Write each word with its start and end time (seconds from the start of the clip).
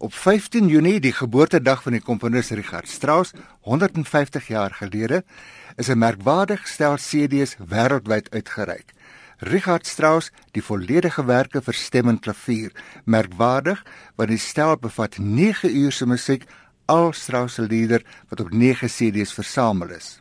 Op 0.00 0.14
15 0.14 0.68
Junie, 0.68 1.00
die 1.00 1.12
geboortedag 1.12 1.82
van 1.84 1.92
die 1.92 2.00
komponis 2.00 2.48
Richard 2.56 2.88
Strauss, 2.88 3.34
150 3.68 4.46
jaar 4.48 4.72
gelede, 4.72 5.24
is 5.76 5.90
'n 5.92 5.98
merkwaardige 5.98 6.68
stel 6.68 6.96
CD's 6.96 7.56
wêreldwyd 7.58 8.30
uitgereik. 8.30 8.94
Richard 9.38 9.86
Strauss, 9.86 10.32
die 10.52 10.62
volledige 10.62 11.24
werke 11.24 11.60
vir 11.62 11.74
stem 11.74 12.08
en 12.08 12.18
klavier, 12.18 12.72
merkwaardig 13.04 13.84
want 14.16 14.28
die 14.28 14.38
stel 14.38 14.76
bevat 14.76 15.18
9 15.18 15.76
ure 15.76 15.90
se 15.90 16.06
musiek, 16.06 16.44
al 16.86 17.12
Strauss 17.12 17.54
se 17.54 17.62
lieder 17.62 18.02
wat 18.28 18.40
op 18.40 18.50
9 18.50 18.88
CD's 18.88 19.32
versamel 19.32 19.90
is. 19.90 20.20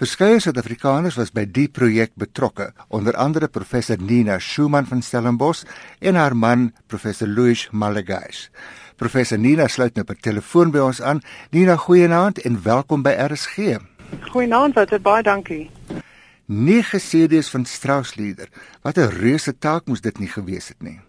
Verskeie 0.00 0.38
Suid-Afrikaners 0.40 1.18
was 1.20 1.28
by 1.28 1.42
die 1.44 1.66
projek 1.68 2.14
betrokke, 2.16 2.70
onder 2.88 3.12
andere 3.20 3.50
professor 3.52 4.00
Nina 4.00 4.38
Schumann 4.40 4.86
van 4.88 5.02
Stellenbosch 5.02 5.66
en 6.00 6.16
haar 6.16 6.32
man 6.32 6.70
professor 6.88 7.28
Louis 7.28 7.66
Malagais. 7.70 8.46
Professor 9.00 9.38
Nina 9.38 9.64
sluit 9.64 9.94
nou 9.96 10.02
per 10.04 10.18
telefoon 10.20 10.68
by 10.74 10.80
ons 10.84 10.98
aan. 11.00 11.22
Nina, 11.56 11.78
goeienaand 11.80 12.42
en 12.44 12.58
welkom 12.66 13.00
by 13.00 13.14
RSG. 13.24 13.78
Goeienaand, 14.28 14.76
wat 14.76 14.92
baie 15.00 15.24
dankie. 15.24 15.70
Nege 16.44 17.00
CD's 17.00 17.48
van 17.48 17.64
Strauss 17.64 18.18
lieder. 18.20 18.50
Wat 18.82 19.00
'n 19.00 19.08
reuse 19.22 19.56
taak 19.58 19.86
moes 19.86 20.04
dit 20.04 20.18
nie 20.18 20.28
gewees 20.28 20.68
het 20.68 20.82
nie. 20.82 21.00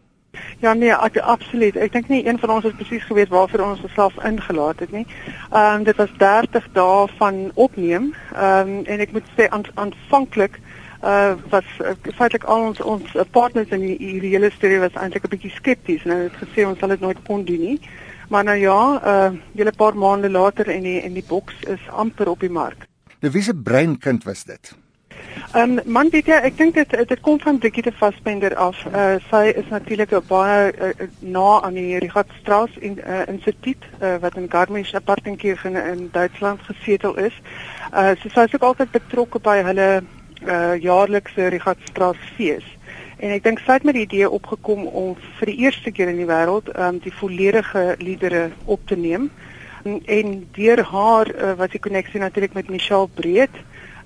Ja 0.59 0.73
nee, 0.73 0.91
ek, 0.91 1.17
absoluut. 1.17 1.75
Ek 1.75 1.91
dink 1.91 2.07
nie 2.07 2.27
een 2.27 2.39
van 2.39 2.49
ons 2.49 2.63
het 2.63 2.75
presies 2.75 3.03
geweet 3.03 3.30
waarvoor 3.30 3.59
ons 3.59 3.81
osself 3.83 4.23
ingelaat 4.23 4.80
het 4.80 4.91
nie. 4.91 5.05
Ehm 5.52 5.75
um, 5.75 5.83
dit 5.83 5.95
was 5.95 6.11
30 6.17 6.67
dae 6.71 7.08
van 7.17 7.52
opneem. 7.53 8.13
Ehm 8.33 8.69
um, 8.69 8.85
en 8.85 8.99
ek 8.99 9.11
moet 9.11 9.27
sê 9.35 9.49
aanvanklik 9.75 10.59
uh 11.03 11.33
was 11.49 11.65
uh, 11.81 11.95
feitelik 12.13 12.43
al 12.43 12.67
ons 12.69 12.81
ons 12.81 13.15
uh, 13.15 13.25
partners 13.31 13.69
in 13.69 13.81
hierdie 13.81 14.33
hele 14.35 14.51
storie 14.51 14.79
was 14.79 14.93
eintlik 14.93 15.23
'n 15.25 15.33
bietjie 15.33 15.55
skepties 15.55 16.03
en 16.05 16.11
hulle 16.11 16.29
het 16.29 16.41
gesê 16.43 16.67
ons 16.67 16.79
sal 16.79 16.93
dit 16.93 16.99
nooit 17.01 17.23
kon 17.27 17.45
doen 17.45 17.59
nie. 17.59 17.79
Maar 18.29 18.43
nou 18.43 18.57
ja, 18.57 18.79
uh 19.05 19.31
julle 19.51 19.71
paar 19.71 19.97
maande 19.97 20.29
later 20.29 20.69
en 20.69 20.83
die 20.83 21.01
en 21.01 21.13
die 21.13 21.25
boks 21.27 21.53
is 21.67 21.89
amper 21.89 22.30
op 22.30 22.39
die 22.39 22.49
mark. 22.49 22.88
Nou 23.19 23.33
wie 23.33 23.41
se 23.43 23.55
breinkind 23.55 24.23
was 24.23 24.43
dit? 24.43 24.75
Ehm 25.53 25.77
um, 25.77 25.91
man 25.91 26.09
weet 26.09 26.25
jy, 26.25 26.38
ek 26.47 26.55
dink 26.58 26.77
dit 26.77 26.93
dit 27.09 27.21
kom 27.25 27.39
van 27.39 27.58
Brigitte 27.59 27.91
Fassbender 27.91 28.55
af. 28.55 28.86
Uh 28.88 29.17
sy 29.30 29.41
is 29.61 29.67
natuurlik 29.69 30.13
baie 30.27 30.71
uh, 30.71 31.08
na 31.19 31.61
aan 31.61 31.75
die 31.75 31.99
Richard 31.99 32.31
Strauss 32.39 32.77
in 32.80 32.97
uh, 33.03 33.25
Instituut 33.27 33.83
uh, 33.99 34.15
wat 34.23 34.38
in 34.39 34.47
Garmisch-Partenkirchen 34.49 35.75
in 35.75 36.09
Duitsland 36.11 36.63
gesetel 36.69 37.17
is. 37.17 37.36
Uh 37.91 38.15
so 38.21 38.30
sy 38.30 38.47
is 38.47 38.55
ook 38.55 38.67
altyd 38.69 38.91
betrokke 38.91 39.39
by 39.39 39.58
hulle 39.67 39.89
uh 40.47 40.75
jaarlikse 40.81 41.47
Richard 41.47 41.80
Strauss 41.89 42.20
fees. 42.36 42.66
En 43.17 43.30
ek 43.30 43.44
dink 43.44 43.59
sy 43.59 43.78
het 43.78 43.84
met 43.84 43.94
die 43.94 44.08
idee 44.08 44.30
opgekom 44.30 44.88
om 44.88 45.16
vir 45.39 45.52
die 45.52 45.58
eerste 45.66 45.92
keer 45.92 46.09
in 46.09 46.17
die 46.17 46.30
wêreld 46.30 46.72
um 46.78 47.00
die 47.00 47.14
volledige 47.14 47.95
liedere 48.00 48.50
op 48.66 48.88
te 48.88 48.95
neem. 48.95 49.30
En, 49.83 50.02
en 50.06 50.48
deur 50.53 50.83
haar 50.83 51.30
uh, 51.36 51.53
was 51.58 51.70
die 51.70 51.80
koneksie 51.80 52.20
natuurlik 52.20 52.53
met 52.53 52.70
Michelle 52.70 53.08
Breed 53.08 53.53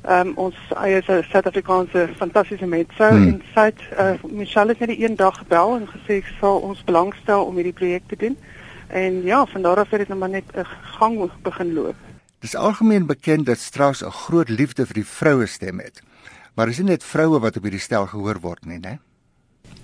um, 0.09 0.31
ons 0.39 0.55
eie 0.81 1.01
Suid-Afrikaanse 1.05 2.07
fantastiese 2.19 2.67
mensou 2.69 3.11
hmm. 3.11 3.27
en 3.27 3.41
sy 3.53 3.67
het 3.71 3.83
uh, 3.99 4.11
Michelle 4.29 4.75
het 4.75 4.83
net 4.85 4.99
een 4.99 5.15
dag 5.19 5.37
gebel 5.37 5.77
en 5.79 5.87
gesê 5.91 6.19
ek 6.21 6.31
sal 6.39 6.61
ons 6.67 6.83
belangstel 6.87 7.45
om 7.45 7.57
hierdie 7.59 7.75
projek 7.75 8.07
te 8.11 8.19
doen. 8.19 8.37
En 8.87 9.23
ja, 9.25 9.45
van 9.49 9.65
daar 9.65 9.81
af 9.81 9.89
het 9.89 10.05
dit 10.05 10.11
nou 10.13 10.19
maar 10.19 10.29
net 10.29 10.51
'n 10.53 10.65
gang 10.99 11.31
begin 11.41 11.73
loop. 11.73 11.95
Dit 12.39 12.53
is 12.53 12.55
algemeen 12.55 13.05
bekend 13.05 13.45
dat 13.45 13.57
Strauss 13.57 14.03
'n 14.03 14.11
groot 14.11 14.49
liefde 14.49 14.85
vir 14.85 14.93
die 14.93 15.07
vroue 15.07 15.45
stem 15.45 15.79
het. 15.79 16.01
Maar 16.55 16.71
is 16.71 16.79
dit 16.79 16.87
net 16.87 17.03
vroue 17.03 17.39
wat 17.43 17.57
op 17.59 17.67
hierdie 17.67 17.83
stel 17.83 18.07
gehoor 18.07 18.39
word 18.39 18.65
nie, 18.65 18.79
né? 18.79 18.97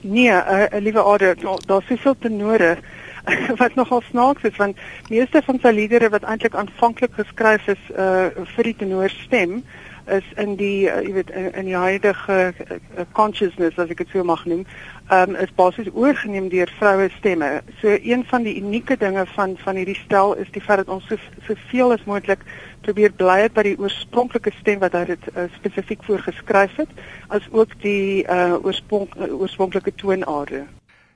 Nee, 0.02 0.32
'n 0.32 0.70
uh, 0.74 0.82
liewe 0.82 1.04
Ader, 1.04 1.36
daar's 1.66 1.88
soveel 1.88 2.16
tenore 2.20 2.78
wat 3.62 3.76
nogal 3.76 4.02
snaaks 4.02 4.44
is 4.44 4.58
want 4.58 4.78
meeste 5.10 5.42
van 5.46 5.60
sy 5.62 5.72
liedere 5.76 6.10
wat 6.10 6.24
eintlik 6.24 6.56
aanvanklik 6.56 7.14
geskryf 7.14 7.68
is 7.68 7.84
uh 7.94 8.30
vir 8.56 8.70
die 8.72 8.76
tenorstem 8.76 9.62
is 10.08 10.26
in 10.42 10.56
die 10.56 10.88
uh, 10.90 11.02
jy 11.06 11.14
weet 11.14 11.30
in, 11.30 11.52
in 11.54 11.70
die 11.70 11.78
huidige 11.78 12.38
uh, 12.52 13.06
consciousness 13.18 13.78
as 13.80 13.92
ek 13.94 14.02
dit 14.04 14.14
so 14.14 14.24
mag 14.28 14.44
noem, 14.50 14.66
um, 15.14 15.36
is 15.36 15.54
basies 15.58 15.92
oorgeneem 15.94 16.50
deur 16.52 16.72
vroue 16.80 17.10
stemme. 17.18 17.50
So 17.82 17.94
een 17.94 18.26
van 18.30 18.48
die 18.48 18.56
unieke 18.62 18.98
dinge 18.98 19.26
van 19.36 19.58
van 19.62 19.80
hierdie 19.80 19.98
stel 20.00 20.36
is 20.42 20.52
die 20.56 20.64
feit 20.64 20.84
dat 20.84 20.92
ons 20.94 21.08
so 21.10 21.20
soveel 21.48 21.96
as 21.98 22.06
moontlik 22.10 22.44
probeer 22.86 23.14
bly 23.14 23.38
het 23.44 23.56
by 23.58 23.66
die 23.70 23.78
oorspronklike 23.80 24.54
stem 24.60 24.82
wat 24.82 24.98
hy 24.98 25.06
dit 25.14 25.32
uh, 25.36 25.46
spesifiek 25.60 26.04
voorgeskryf 26.08 26.80
het, 26.82 27.02
as 27.30 27.46
ook 27.54 27.76
die 27.86 28.24
uh, 28.26 28.58
oorsprong 28.62 29.10
uh, 29.18 29.30
oorspronklike 29.38 29.94
toonade. 30.02 30.66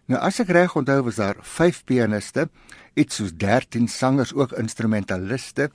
Nou 0.05 0.21
as 0.21 0.37
ek 0.43 0.53
reg 0.53 0.75
onthou 0.77 1.01
was 1.07 1.17
daar 1.17 1.39
5 1.41 1.81
pianiste, 1.89 2.49
iets 2.93 3.17
soos 3.17 3.33
13 3.33 3.87
sangers 3.89 4.33
ook 4.37 4.53
instrumentaliste 4.59 5.71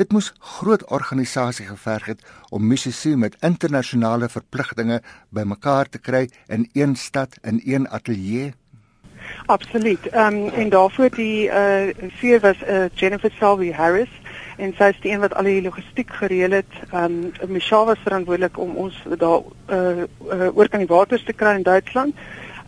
Dit 0.00 0.12
moes 0.16 0.30
groot 0.38 0.84
organisasie 0.88 1.66
geverg 1.66 2.06
het 2.06 2.22
om 2.48 2.66
musisië 2.66 3.16
met 3.16 3.36
internasionale 3.44 4.28
verpligtinge 4.32 5.02
bymekaar 5.28 5.88
te 5.88 5.98
kry 5.98 6.22
in 6.48 6.68
een 6.72 6.96
stad 6.96 7.36
in 7.42 7.60
een 7.64 7.88
ateljee. 7.88 8.52
Absoluut. 9.46 10.06
Ehm 10.08 10.34
um, 10.34 10.48
en 10.48 10.68
daarvoor 10.68 11.10
die 11.10 11.48
uh 11.48 11.92
vier 12.20 12.40
was 12.40 12.56
uh, 12.62 12.84
Jennifer 12.94 13.30
Selby 13.30 13.72
Harris 13.72 14.14
en 14.56 14.72
sy 14.78 14.92
die 15.00 15.12
een 15.12 15.20
wat 15.20 15.34
al 15.34 15.44
die 15.44 15.62
logistiek 15.62 16.12
gereël 16.22 16.56
het. 16.62 16.80
Ehm 16.92 17.04
um, 17.04 17.52
Michelle 17.52 17.92
was 17.92 18.00
verantwoordelik 18.02 18.58
om 18.58 18.76
ons 18.76 19.02
daar 19.18 19.40
uh, 19.68 20.04
uh 20.32 20.56
oor 20.56 20.68
kan 20.68 20.80
die 20.80 20.94
waters 20.96 21.24
te 21.24 21.32
kry 21.32 21.54
in 21.60 21.62
Duitsland. 21.62 22.14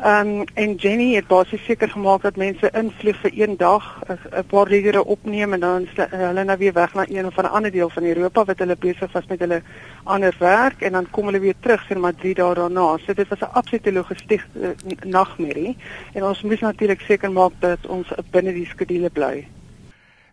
Ehm 0.01 0.27
um, 0.27 0.45
en 0.55 0.75
Jenny 0.75 1.15
het 1.15 1.27
basies 1.27 1.65
seker 1.65 1.89
gemaak 1.89 2.23
dat 2.23 2.37
mense 2.37 2.71
invlieg 2.73 3.17
vir 3.21 3.33
een 3.35 3.57
dag, 3.57 4.03
'n 4.09 4.47
paar 4.47 4.69
liedere 4.69 5.05
opneem 5.05 5.53
en 5.53 5.61
dan 5.61 5.87
hulle 6.11 6.45
nou 6.45 6.59
weer 6.59 6.73
weg 6.73 6.95
na 6.95 7.05
een 7.09 7.27
of 7.27 7.37
'n 7.37 7.47
ander 7.47 7.71
deel 7.71 7.91
van 7.91 8.03
Europa 8.03 8.45
wat 8.45 8.59
hulle 8.59 8.77
besig 8.77 9.13
was 9.13 9.27
met 9.27 9.39
hulle 9.39 9.63
ander 10.05 10.35
werk 10.39 10.81
en 10.81 10.93
dan 10.93 11.11
kom 11.11 11.27
hulle 11.27 11.39
weer 11.41 11.55
terug 11.61 11.85
sien 11.87 12.01
maar 12.01 12.15
3 12.15 12.35
dae 12.35 12.55
daarna. 12.55 12.97
So 12.99 13.13
dit 13.13 13.29
was 13.29 13.39
'n 13.41 13.53
absolute 13.53 13.93
logistiek 13.93 14.45
uh, 14.55 14.69
nagmerrie 15.05 15.77
en 16.13 16.25
ons 16.25 16.43
moes 16.43 16.61
natuurlik 16.61 17.01
seker 17.01 17.33
maak 17.33 17.53
dat 17.59 17.87
ons 17.87 18.13
binne 18.31 18.53
die 18.53 18.67
skedule 18.67 19.11
bly. 19.11 19.49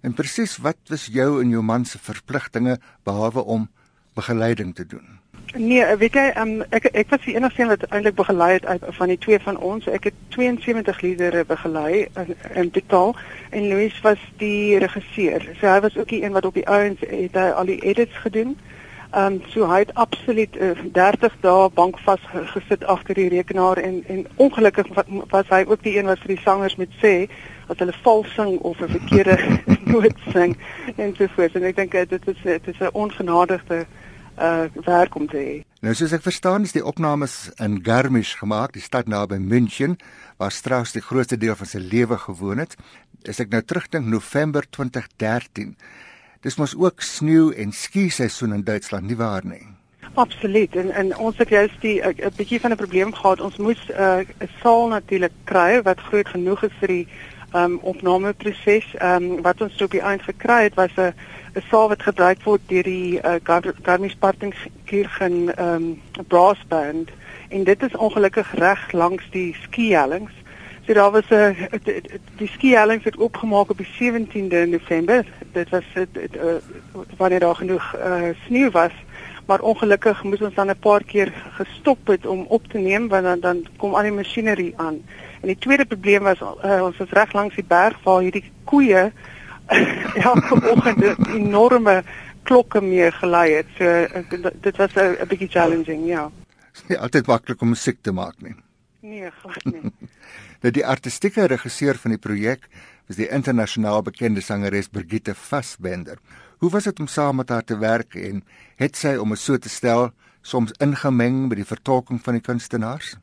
En 0.02 0.14
presies 0.14 0.58
wat 0.58 0.78
was 0.88 1.06
jou 1.12 1.42
en 1.42 1.50
jou 1.50 1.62
man 1.64 1.86
se 1.86 2.00
verpligtinge 2.00 2.80
behalwe 3.04 3.44
om 3.44 3.70
begeleiding 4.14 4.76
te 4.76 4.86
doen? 4.86 5.19
Nee, 5.56 5.96
weet 5.98 6.14
jy, 6.14 6.28
um, 6.38 6.60
ek 6.70 6.84
ek 6.94 7.10
was 7.10 7.24
die 7.26 7.34
enigste 7.34 7.62
een 7.62 7.72
wat 7.72 7.84
eintlik 7.90 8.16
begelei 8.16 8.52
het 8.54 8.66
uit 8.66 8.84
van 8.98 9.08
die 9.08 9.18
twee 9.18 9.40
van 9.42 9.58
ons. 9.58 9.88
Ek 9.90 10.04
het 10.04 10.14
72 10.36 11.02
liedere 11.02 11.46
begelei 11.46 12.06
in, 12.22 12.36
in 12.54 12.70
totaal 12.72 13.16
en 13.50 13.68
Louis 13.68 14.02
was 14.06 14.22
die 14.38 14.78
regisseur. 14.78 15.42
So 15.58 15.66
hy 15.68 15.80
was 15.82 15.98
ook 15.98 16.14
die 16.14 16.22
een 16.24 16.38
wat 16.38 16.46
op 16.46 16.54
die 16.54 16.68
ouens 16.70 17.02
het 17.02 17.34
hy 17.34 17.48
al 17.50 17.66
die 17.66 17.80
edits 17.82 18.18
gedoen. 18.22 18.58
Ehm 19.10 19.40
um, 19.40 19.42
so 19.50 19.66
hy 19.66 19.80
het 19.80 19.94
absoluut 19.94 20.56
uh, 20.62 20.78
30 20.94 21.40
dae 21.42 21.70
bankvas 21.74 22.22
gesit 22.54 22.86
agter 22.86 23.18
die 23.18 23.30
rekenaar 23.34 23.82
en 23.82 24.04
en 24.08 24.28
ongelukkig 24.36 24.88
was 25.34 25.50
hy 25.50 25.64
ook 25.66 25.82
die 25.84 25.98
een 25.98 26.06
wat 26.06 26.22
vir 26.22 26.36
die 26.36 26.44
sangers 26.44 26.76
moet 26.78 26.94
sê 27.02 27.16
as 27.68 27.82
hulle 27.82 27.96
vals 28.04 28.34
sing 28.34 28.60
of 28.60 28.82
'n 28.82 28.94
verkeerde 28.94 29.38
noot 29.94 30.22
sing 30.32 30.58
en 30.96 31.16
so 31.18 31.26
voort. 31.34 31.56
En 31.56 31.64
ek 31.64 31.76
dink 31.76 31.94
eh, 31.94 32.06
dit 32.10 32.28
is 32.28 32.42
dit 32.44 32.68
is 32.68 32.80
'n 32.80 32.94
ongenadigde 32.94 33.86
uh 34.40 34.86
werk 34.86 35.16
om 35.16 35.28
te 35.28 35.38
hê. 35.38 35.56
Nou 35.82 35.94
soos 35.96 36.14
ek 36.16 36.24
verstaan 36.26 36.64
is 36.68 36.76
die 36.76 36.86
opnames 36.86 37.50
in 37.60 37.80
Garmisch 37.84 38.36
gemaak, 38.40 38.74
die 38.74 38.84
stad 38.84 39.08
naby 39.08 39.38
München, 39.40 39.98
waar 40.38 40.52
Strauss 40.52 40.96
die 40.96 41.04
grootste 41.04 41.38
deel 41.38 41.56
van 41.56 41.68
sy 41.68 41.80
lewe 41.80 42.18
gewoon 42.18 42.64
het. 42.64 42.76
As 43.28 43.40
ek 43.40 43.52
nou 43.52 43.62
terugdink 43.62 44.08
November 44.08 44.68
2013. 44.70 45.76
Dis 46.42 46.56
mos 46.56 46.76
ook 46.76 47.04
sneeu 47.04 47.52
en 47.52 47.72
ski 47.76 48.10
seisoen 48.10 48.54
in 48.56 48.64
Duitsland 48.64 49.08
nie 49.08 49.20
waar 49.20 49.46
nie. 49.46 49.66
Absoluut. 50.14 50.76
En 50.76 50.92
en 50.92 51.18
ons 51.18 51.38
het 51.38 51.50
juist 51.50 51.82
die 51.82 52.02
'n 52.02 52.32
bietjie 52.36 52.60
van 52.60 52.72
'n 52.72 52.76
probleem 52.76 53.14
gehad. 53.14 53.42
Ons 53.42 53.58
moes 53.58 53.80
'n 53.88 54.02
uh, 54.02 54.48
saal 54.62 54.88
natuurlik 54.88 55.32
kry 55.44 55.82
wat 55.82 56.00
groot 56.00 56.28
genoeg 56.28 56.64
is 56.64 56.76
vir 56.80 56.88
die 56.88 57.08
um 57.54 57.80
opnameproses. 57.82 58.86
Um 59.02 59.42
wat 59.42 59.62
ons 59.62 59.82
op 59.82 59.92
die 59.92 60.02
eind 60.02 60.22
gekry 60.22 60.64
het 60.64 60.76
was 60.76 60.92
'n 60.96 61.14
'n 61.56 61.64
saal 61.70 61.88
wat 61.88 62.04
gebruik 62.04 62.44
word 62.44 62.62
deur 62.68 62.84
die 62.84 63.20
uh, 63.22 63.36
Garmisch-Partenkirchen 63.82 65.64
um 65.64 66.02
brass 66.28 66.66
band 66.68 67.10
en 67.50 67.64
dit 67.64 67.84
is 67.84 67.96
ongelukkig 67.96 68.54
reg 68.54 68.92
langs 68.92 69.30
die 69.32 69.56
skiellings. 69.62 70.32
So 70.86 70.94
daar 70.94 71.12
was 71.12 71.30
'n 71.30 71.56
die 72.38 72.48
skiellings 72.48 73.04
het 73.04 73.18
opgemaak 73.18 73.70
op 73.70 73.78
die 73.78 73.88
17de 74.00 74.68
November. 74.68 75.26
Dit 75.52 75.70
was 75.70 75.84
dit 75.94 76.36
uh, 76.36 76.42
wanneer 77.18 77.40
daar 77.40 77.56
genoeg 77.56 77.96
uh, 77.96 78.30
sneeu 78.46 78.70
was 78.70 78.94
maar 79.50 79.66
ongelukkig 79.66 80.24
moes 80.24 80.42
ons 80.46 80.56
dan 80.56 80.70
'n 80.70 80.80
paar 80.80 81.04
keer 81.04 81.30
gestop 81.58 82.08
het 82.08 82.26
om 82.26 82.46
op 82.58 82.68
te 82.68 82.78
neem 82.78 83.08
want 83.08 83.24
dan 83.24 83.40
dan 83.40 83.58
kom 83.78 83.96
al 83.96 84.08
die 84.08 84.18
masjinerie 84.22 84.74
aan. 84.78 84.98
En 85.42 85.48
die 85.48 85.58
tweede 85.58 85.86
probleem 85.86 86.24
was 86.24 86.42
uh, 86.42 86.84
ons 86.88 86.98
was 86.98 87.16
reg 87.20 87.34
langs 87.34 87.56
die 87.56 87.66
berg 87.68 87.98
waar 88.04 88.22
hierdie 88.22 88.52
koeie 88.64 89.12
elke 90.30 90.56
oggend 90.72 91.04
enorme 91.28 92.04
klokke 92.44 92.82
mee 92.82 93.12
gelei 93.12 93.50
het. 93.54 93.70
So 93.78 93.86
uh, 93.86 94.46
dit 94.62 94.78
was 94.78 94.94
'n 94.96 95.28
bietjie 95.28 95.50
challenging, 95.50 96.08
ja. 96.08 96.30
Dit 96.72 96.82
is 96.82 96.88
nie 96.88 97.00
altyd 97.00 97.28
maklik 97.28 97.62
om 97.62 97.70
musiek 97.70 97.98
te 98.02 98.12
maak 98.12 98.36
nie. 98.42 98.56
Nee, 99.02 99.32
glad 99.42 99.64
nie. 99.64 99.92
nou 100.62 100.72
die 100.72 100.86
artistieke 100.86 101.46
regisseur 101.46 101.96
van 101.96 102.12
die 102.12 102.22
projek 102.22 102.68
is 103.10 103.18
die 103.18 103.30
internasionaal 103.34 104.04
bekende 104.06 104.42
sangeres 104.46 104.88
Brigitte 104.94 105.34
Fassbender. 105.36 106.20
Hoe 106.60 106.70
was 106.70 106.84
dit 106.84 107.00
om 107.00 107.08
saam 107.08 107.36
met 107.42 107.50
haar 107.50 107.64
te 107.64 107.78
werk 107.78 108.16
en 108.16 108.44
het 108.78 108.96
sy 108.96 109.16
om 109.18 109.34
dit 109.34 109.42
so 109.42 109.58
te 109.58 109.70
stel 109.70 110.12
soms 110.42 110.76
ingemeng 110.78 111.48
met 111.48 111.58
die 111.58 111.66
vertolking 111.66 112.22
van 112.24 112.38
die 112.38 112.46
kunstenaars? 112.46 113.16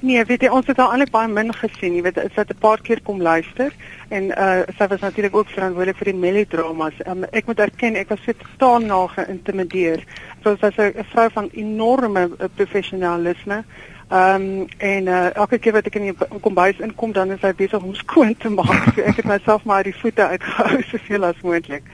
Nee, 0.00 0.24
weet 0.24 0.42
jy, 0.44 0.48
ons 0.52 0.66
het 0.68 0.80
haar 0.80 0.94
eintlik 0.94 1.12
baie 1.14 1.28
min 1.30 1.52
gesien. 1.54 1.94
Jy 1.96 2.02
weet, 2.04 2.18
sy 2.34 2.40
het 2.42 2.50
'n 2.50 2.60
paar 2.60 2.80
keer 2.82 3.00
kom 3.02 3.20
luister 3.22 3.72
en 4.08 4.32
uh 4.32 4.62
sy 4.78 4.88
was 4.88 5.00
natuurlik 5.00 5.36
ook 5.36 5.48
verantwoordelik 5.48 5.96
vir 5.96 6.12
die 6.12 6.20
melodramas. 6.24 6.96
Um, 7.06 7.24
ek 7.24 7.46
moet 7.46 7.60
erken, 7.60 7.96
ek 7.96 8.08
was 8.08 8.26
totaal 8.26 8.80
na 8.80 9.06
geïntimideer. 9.06 10.04
So 10.42 10.56
sy 10.56 10.70
was 10.76 10.78
'n 10.78 11.04
vrou 11.12 11.28
van 11.30 11.48
enorme 11.52 12.28
uh, 12.28 12.48
professionalisme. 12.54 13.64
Ehm 14.10 14.42
um, 14.42 14.68
en 14.78 15.06
uh, 15.06 15.34
elke 15.38 15.58
keer 15.62 15.72
wat 15.76 15.86
ek 15.86 15.94
in 16.00 16.08
die 16.08 16.40
kombuis 16.42 16.78
inkom, 16.82 17.12
dan 17.14 17.30
is 17.30 17.44
hy 17.46 17.52
besig 17.54 17.82
om 17.82 17.92
skoon 17.94 18.32
te 18.42 18.50
maak. 18.50 18.88
So 18.96 19.04
ek 19.06 19.20
het 19.22 19.28
myself 19.30 19.62
maar 19.62 19.84
uit 19.84 19.92
die 19.92 20.00
voete 20.00 20.26
uitgehou 20.32 20.80
soveel 20.90 21.26
as 21.28 21.44
moontlik. 21.46 21.86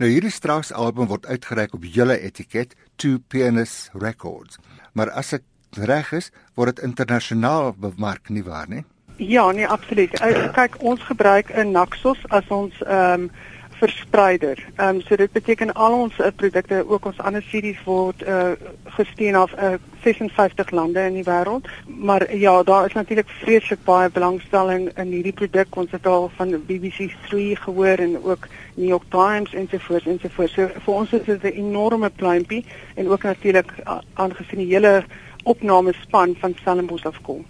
Nou 0.00 0.08
hierdie 0.08 0.32
Strauss 0.32 0.72
album 0.72 1.10
word 1.10 1.28
uitgereik 1.28 1.74
op 1.76 1.84
julle 1.84 2.16
etiket 2.24 2.72
Two 2.96 3.20
Pianists 3.28 3.90
Records. 3.92 4.56
Maar 4.96 5.12
as 5.12 5.34
ek 5.36 5.44
reg 5.76 6.14
is, 6.16 6.30
word 6.56 6.76
dit 6.76 6.88
internasionaal 6.88 7.74
bemark 7.84 8.32
nie 8.32 8.44
waar 8.46 8.72
nie? 8.72 8.86
Ja, 9.20 9.50
nee, 9.52 9.68
absoluut. 9.68 10.16
Uh, 10.20 10.48
kyk, 10.56 10.80
ons 10.80 11.04
gebruik 11.04 11.52
'n 11.52 11.76
Naxos 11.76 12.24
as 12.32 12.48
ons 12.48 12.80
ehm 12.80 13.28
um, 13.28 13.30
verspreider. 13.78 14.66
Ehm 14.76 14.88
um, 14.88 15.00
so 15.00 15.16
dit 15.16 15.32
beteken 15.32 15.72
al 15.72 15.92
ons 15.92 16.18
uh, 16.18 16.26
produkte, 16.36 16.84
ook 16.88 17.04
ons 17.04 17.18
ander 17.18 17.42
series 17.42 17.82
word 17.84 18.22
uh, 18.22 18.52
gesteun 18.96 19.34
af 19.34 19.52
uh, 19.52 19.74
56 20.02 20.70
lande 20.70 21.00
in 21.00 21.18
die 21.18 21.24
wêreld. 21.24 21.68
Maar 21.86 22.36
ja, 22.36 22.62
daar 22.62 22.86
is 22.86 22.92
natuurlik 22.92 23.28
vreeslik 23.28 23.84
baie 23.84 24.10
belangstelling 24.10 24.90
in 24.96 25.12
hierdie 25.12 25.32
produk. 25.32 25.76
Ons 25.76 25.90
het 25.90 26.06
al 26.06 26.30
van 26.36 26.54
BBC 26.66 27.10
3 27.28 27.56
gehoor 27.56 28.04
en 28.08 28.22
ook 28.22 28.48
New 28.74 28.88
York 28.88 29.08
Times 29.08 29.54
ensovoorts 29.54 30.06
ensovoorts. 30.06 30.54
So 30.54 30.68
vir 30.84 30.94
ons 30.94 31.12
is 31.12 31.24
dit 31.24 31.42
'n 31.42 31.58
enorme 31.66 32.10
pluimpie 32.10 32.64
en 32.94 33.08
ook 33.08 33.22
natuurlik 33.22 33.72
aangesien 34.14 34.58
die 34.58 34.72
hele 34.74 35.04
opnamespan 35.42 36.36
van 36.38 36.54
Stellenbosch 36.60 37.06
afkom. 37.06 37.44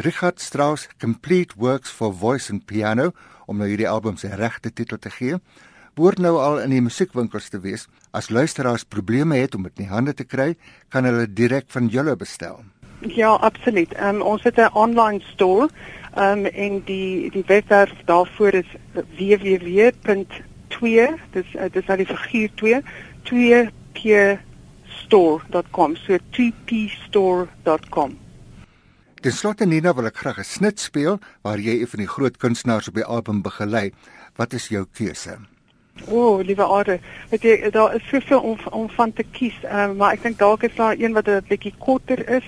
Richard 0.00 0.38
Strauss 0.38 0.88
Complete 1.00 1.56
Works 1.56 1.90
for 1.90 2.12
Voice 2.12 2.52
and 2.52 2.66
Piano 2.66 3.10
om 3.50 3.58
nou 3.58 3.66
hierdie 3.66 3.88
album 3.90 4.14
se 4.14 4.28
regte 4.30 4.70
titel 4.70 4.94
te 5.02 5.10
gee, 5.10 5.34
behoort 5.98 6.22
nou 6.22 6.38
al 6.38 6.60
in 6.62 6.70
die 6.70 6.78
musiekwinkels 6.86 7.50
te 7.50 7.58
wees. 7.64 7.88
As 8.14 8.30
luisteraars 8.30 8.86
probleme 8.86 9.34
het 9.40 9.58
om 9.58 9.66
dit 9.66 9.82
in 9.82 9.90
hande 9.90 10.14
te 10.14 10.22
kry, 10.22 10.54
kan 10.94 11.02
hulle 11.08 11.26
direk 11.26 11.66
van 11.74 11.90
julle 11.90 12.14
bestel. 12.14 12.62
Ja, 13.10 13.34
absoluut. 13.42 13.90
Um, 13.98 14.22
ons 14.22 14.46
het 14.46 14.54
'n 14.58 14.70
online 14.74 15.20
store 15.34 15.66
um, 16.14 16.46
en 16.46 16.82
die 16.86 17.30
die 17.34 17.44
webwerf 17.46 17.90
daarvoor 18.06 18.54
is 18.54 18.70
www.2 18.94 19.82
dis 21.34 21.54
uh, 21.54 21.66
dis 21.72 21.88
al 21.90 21.96
die 21.96 22.06
figuur 22.06 22.50
2 22.54 22.82
2 23.22 23.70
keer 23.92 24.40
store.com 24.86 25.96
so 25.96 26.16
2pstore.com 26.30 28.27
Ten 29.20 29.32
slotte 29.32 29.66
Nina 29.66 29.94
wil 29.94 30.06
ek 30.06 30.16
graag 30.16 30.38
'n 30.38 30.44
snit 30.44 30.80
speel 30.80 31.18
waar 31.42 31.58
jy 31.58 31.80
een 31.80 31.90
van 31.90 31.98
die 31.98 32.08
groot 32.08 32.36
kunstenaars 32.36 32.88
op 32.88 32.94
die 32.94 33.04
album 33.04 33.42
begelei. 33.42 33.90
Wat 34.36 34.52
is 34.52 34.68
jou 34.68 34.86
keuse? 34.92 35.38
O, 36.06 36.38
oh, 36.38 36.44
liewe 36.44 36.62
Ade, 36.62 37.00
weet 37.30 37.42
jy 37.42 37.70
daar 37.70 37.94
is 37.94 38.08
soveel 38.08 38.40
om 38.40 38.58
om 38.70 38.88
van 38.90 39.12
te 39.12 39.24
kies, 39.32 39.54
um, 39.64 39.96
maar 39.96 40.12
ek 40.12 40.22
dink 40.22 40.38
dalk 40.38 40.62
is 40.62 40.74
daar 40.74 40.94
een 40.98 41.12
wat 41.12 41.26
'n 41.28 41.42
bietjie 41.48 41.74
korter 41.78 42.28
is. 42.28 42.44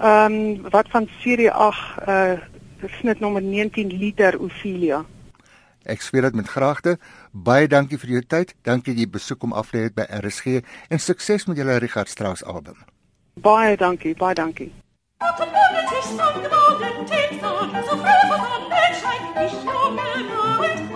Ehm 0.00 0.32
um, 0.32 0.70
wat 0.70 0.88
van 0.88 1.08
serie 1.20 1.50
8 1.50 2.08
uh 2.08 2.38
snit 3.00 3.20
nommer 3.20 3.42
19 3.42 3.88
liter 3.98 4.38
Ophelia. 4.38 5.04
Ek 5.82 6.02
sweer 6.02 6.22
dit 6.22 6.34
met 6.34 6.48
graagte. 6.48 6.98
Baie 7.32 7.68
dankie 7.68 7.98
vir 7.98 8.10
jou 8.10 8.22
tyd. 8.22 8.54
Dankie 8.62 8.92
dat 8.92 9.02
jy 9.02 9.10
besoek 9.10 9.42
om 9.42 9.52
af 9.52 9.70
te 9.70 9.76
lê 9.76 9.88
by 9.94 10.02
RSG 10.02 10.60
en 10.88 10.98
sukses 10.98 11.46
met 11.46 11.56
julle 11.56 11.78
Richard 11.78 12.08
Strauss 12.08 12.44
album. 12.44 12.76
Baie 13.34 13.76
dankie, 13.76 14.14
baie 14.14 14.34
dankie. 14.34 14.72
Gestern 16.12 16.42
geworden, 16.42 17.06
Tinsdag, 17.06 17.84
so 17.88 17.96
früh 17.96 18.20
von 18.28 18.40
Sonnenschein, 18.44 19.22
ich 19.46 19.66
habe 19.66 19.96
geweint, 19.96 20.91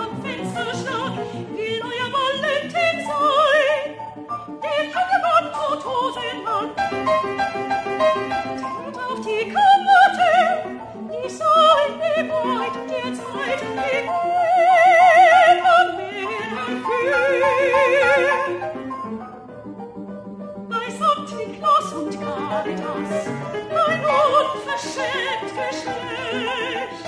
Annos 21.66 21.92
und 21.92 22.20
Caritas, 22.20 23.26
mein 23.74 24.04
unverschämt 24.04 25.50
Geschlecht. 25.50 27.04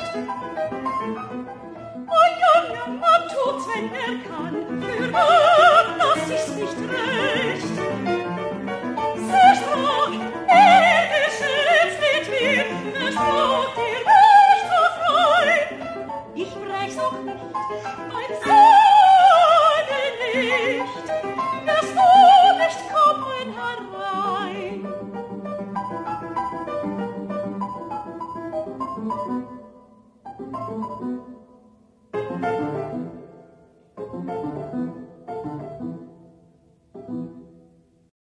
Ein 1.94 2.34
junger 2.42 2.88
Mann 2.98 3.24
tut's, 3.28 3.66
wenn 3.74 3.86
er 3.92 4.14
kann, 4.28 4.54
für 4.82 5.08
das 5.98 6.22
ist 6.30 6.56
nicht 6.56 6.78
recht. 6.90 7.77